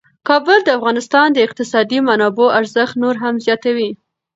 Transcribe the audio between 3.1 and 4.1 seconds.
هم زیاتوي.